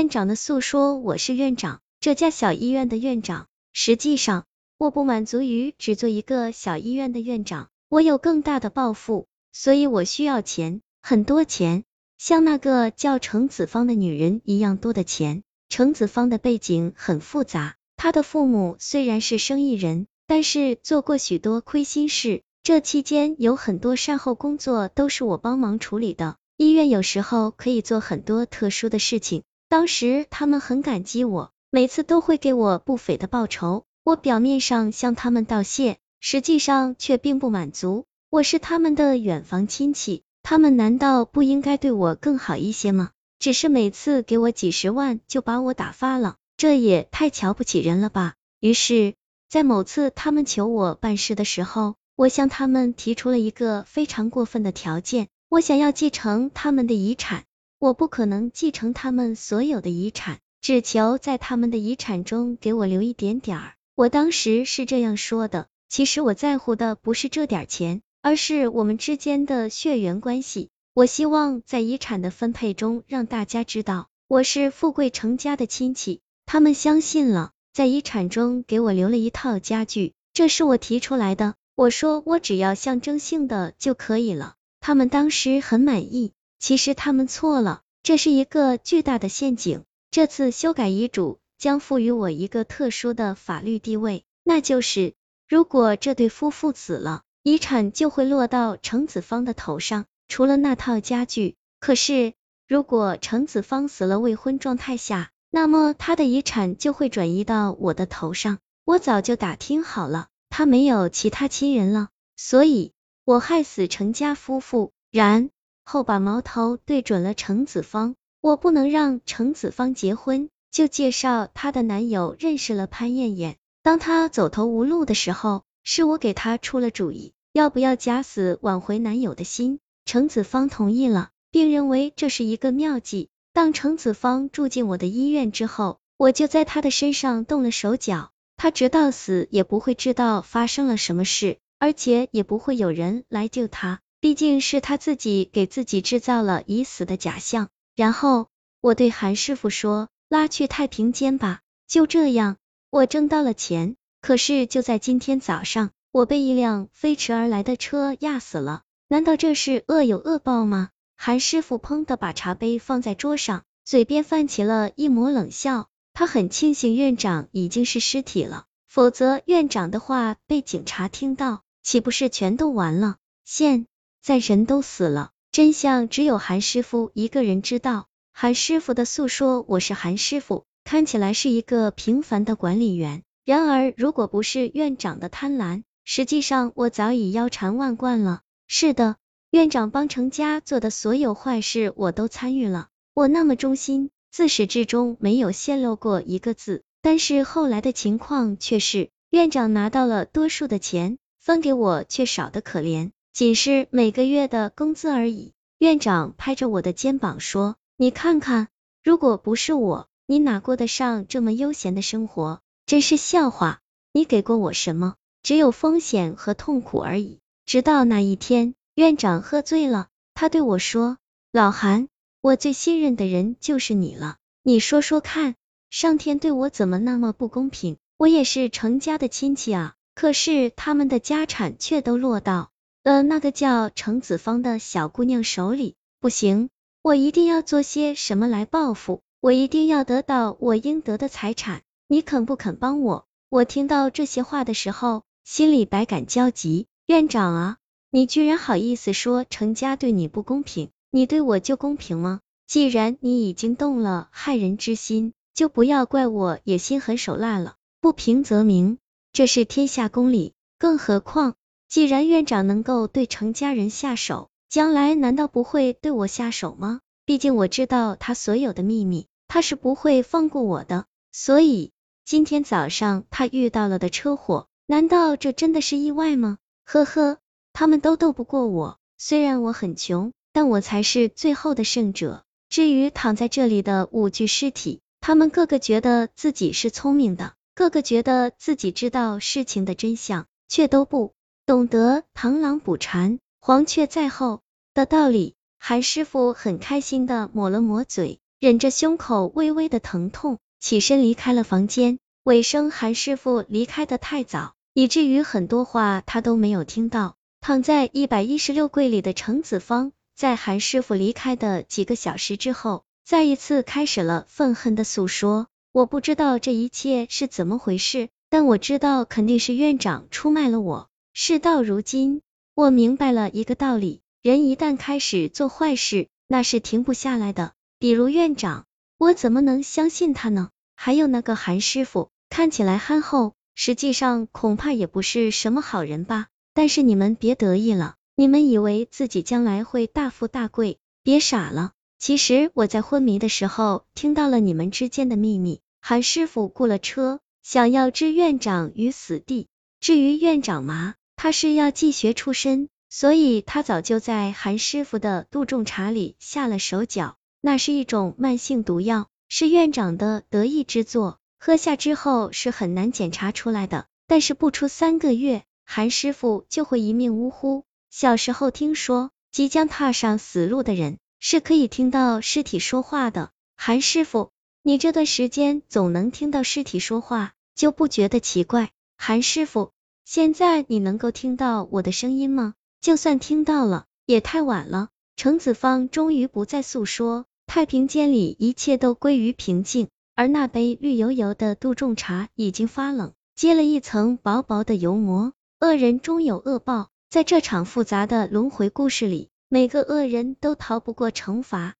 [0.00, 3.48] 院长的诉说我是院长，这家小医院的院长。
[3.74, 4.46] 实际上，
[4.78, 11.84] 我不满足于只做一个小医院的院长，我有更大的抱负，所以我需要钱，很多钱，
[12.16, 15.42] 像那个叫程子芳的女人一样多的钱。
[15.68, 26.36] 程子芳的背景很复杂，她的父母虽然是生意人，但是做过许多亏心事，这期间有很多善后工作都是我帮忙处理的。
[26.56, 29.42] 医院有时候可以做很多特殊的事情。
[29.70, 33.84] 当时他们很感激我，每次都会给我不菲的报酬。
[34.02, 38.04] 我表面上向他们道谢，实际上却并不满足。
[38.30, 43.10] 我是他们的远房亲戚，他们难道不应该对我更好一些吗？
[43.38, 48.34] 只是每次给我几十万就把我打发了，这也太瞧不起人了吧。
[48.58, 49.14] 于是，
[49.48, 57.44] 在某次他们求我办事的时候，我向他们提出了一个非常过分的条件，我想要继承他们的遗产。
[57.80, 63.72] 我不可能继承他们所有的遗产，只求在他们的遗产中给我留一点点儿。
[63.94, 65.66] 我当时是这样说的。
[65.88, 70.68] 其实我在乎的不是这点钱，而是我们之间的血缘关系。
[70.92, 76.20] 我希望在遗产的分配中让大家知道我是富贵成家的亲戚。
[76.44, 81.54] 他们相信了，在遗产中给我留了一套家具，这是我提出来的。
[81.74, 84.56] 我说我只要象征性的就可以了。
[84.80, 86.34] 他们当时很满意。
[86.60, 89.82] 其实他们错了，这是一个巨大的陷阱。
[90.10, 95.14] 这次修改遗嘱将赋予我一个特殊的法律地位，那就是
[95.48, 101.56] 如果这对夫妇死了，遗产就会落到程子芳的头上，除了那套家具。
[101.80, 102.34] 可是
[102.68, 108.58] 如果程子芳死了未婚状态下，那么他的遗产就会转移到我的头上。
[108.84, 112.92] 我早就打听好了，他没有其他亲人了，所以
[113.24, 115.50] 我害死程家夫妇，然。
[115.90, 123.56] 后把矛头对准了程子芳，我不能让程子芳结婚，就介绍她的男友认识了潘艳艳。
[123.82, 129.80] 当她走投无路的时候，是我给她出了主意，要不要假死挽回男友的心？
[130.04, 133.28] 程子芳同意了，并认为这是一个妙计。
[133.52, 143.98] 当程子芳住进我的医院之后，我就在她的身上动了手脚，她直到死也不会知道发生了什么事，而且也不会有人来救她。
[144.20, 148.48] 毕竟是他自己给自己制造了已死的假象，然后
[148.82, 152.58] 我对韩师傅说：“拉去太平间吧。”就这样，
[152.90, 153.96] 我挣到了钱。
[154.20, 158.82] 可是就在今天早上，我被一辆飞驰而来的车压死了。
[159.08, 160.90] 难道这是恶有恶报吗？
[161.16, 165.88] 韩师傅砰的把茶杯放在桌上，嘴边泛起了一抹冷笑。
[166.12, 173.16] 他很庆幸院长已经是尸体了，否则院长的话被警察听到，岂不是全都完了？
[173.46, 173.86] 现。
[174.22, 178.06] 在人都死了，真相只有韩师傅一个人知道。
[178.32, 183.22] 韩师傅的诉说，我是韩师傅，看起来是一个平凡的管理员。
[183.46, 188.42] 然而，如果不是院长的贪婪，实际上我早已腰缠万贯了。
[188.66, 189.16] 是的，
[189.50, 192.88] 院长帮程家做的所有坏事，我都参与了。
[193.14, 196.82] 我那么忠心，自始至终没有泄露过一个字。
[197.00, 203.10] 但是后来的情况却是，院长拿到了多数的钱，分给我却少得可怜。
[203.32, 205.52] 仅是每个月的工资而已。
[205.78, 208.68] 院长拍着我的肩膀说：“你看看，
[209.02, 212.60] 如果不是我，你哪过得上这么悠闲的生活？
[212.86, 213.80] 真是笑话！
[214.12, 215.14] 你给过我什么？
[215.42, 221.16] 只有风险和痛苦而已。”直到那一天，院长喝醉了，他对我说
[221.52, 222.08] ：“老韩，
[222.42, 224.36] 我最信任的人就是你了。
[224.64, 225.54] 你说说看，
[225.88, 227.96] 上天对我怎么那么不公平？
[228.18, 236.68] 我也是程家的亲戚啊，可是他们的家产却都落到……”呃，那个叫程子芳的小姑娘手里不行，
[237.00, 243.26] 我一定要做些什么来报复，我一定要得到我应得的财产，你肯不肯帮我？
[243.48, 246.88] 我听到这些话的时候，心里百感交集。
[247.06, 247.76] 院长啊，
[248.10, 252.40] 你居然好意思说程家对你不公平，你对我就公平吗？
[252.66, 257.76] 既然你已经动了害人之心，就不要怪我也心狠手辣了。
[258.02, 258.98] 不平则鸣，
[259.32, 261.54] 这是天下公理，更何况。
[261.90, 267.00] 既然院长能够对程家人下手，将来难道不会对我下手吗？
[267.26, 271.06] 毕竟我知道他所有的秘密，他是不会放过我的。
[271.32, 271.90] 所以
[272.24, 276.58] 今天早上他遇到了的车祸，难道这真的是意外吗？
[276.84, 277.38] 呵呵，
[277.72, 278.98] 他们都斗不过我。
[279.18, 282.44] 虽然我很穷，但我才是最后的胜者。
[282.68, 291.32] 至于躺在这里的五具尸体，他们个个觉得自己是聪明的，个个觉得自己知道事情的真相，却都不。
[291.66, 294.60] 懂得螳螂捕蝉，黄雀在后
[294.94, 298.40] 的道理，韩师傅很开心的抹了抹嘴。
[298.58, 302.18] 忍着胸口微微的疼痛，起身离开了房间。
[302.42, 307.36] 尾声韩师傅离开的太早，以至于很多话他都没有听到。
[307.60, 315.66] 躺在一百一十六柜里的程子方，在韩师傅离开的几个小时之后，再一次开始了愤恨的诉说。
[315.92, 321.09] 我不知道这一切是怎么回事，但我知道肯定是院长出卖了我。
[321.32, 322.42] 事到如今，
[322.74, 327.72] 我明白了一个道理：人一旦开始做坏事，那是停不下来的。
[327.98, 328.86] 比如院长，
[329.16, 330.70] 我怎么能相信他呢？
[330.96, 336.48] 还有那个韩师傅，看起来憨厚，实际上恐怕也不是什么好人吧。
[336.74, 341.92] 但是你们别得意了，你们以为自己将来会大富大贵，别傻了。
[342.18, 345.80] 其实我在昏迷的时候听到了你们之间的秘密。
[346.00, 349.68] 韩师傅雇了车，想要置院长于死地。
[350.00, 357.38] 至于院长嘛，他是药剂学出身，所以他早就在韩师傅的杜仲茶里下了手脚。
[357.62, 365.62] 那是一种慢性毒药，是院长的得意之作，喝下之后是很难检查出来的，但是不出三个月。
[365.86, 367.86] 韩师傅就会一命呜呼。
[368.10, 373.50] 小时候听说，即将踏上死路的人是可以听到尸体说话的。
[373.78, 374.50] 韩师傅，
[374.82, 378.90] 你这段时间总能听到尸体说话，就不觉得奇怪？
[379.16, 379.92] 韩师傅，
[380.32, 382.74] 现在你能够听到我的声音吗？
[383.00, 385.08] 就算听到了，也太晚了。
[385.34, 390.06] 程子方终于不再诉说，太平间里一切都归于平静，
[390.36, 395.52] 而那杯绿油油的杜仲茶已经发冷，结了一层薄薄的油膜。
[395.80, 401.96] 恶人终有恶报，在这场复杂的轮回故事里，每个恶人都逃不过惩罚。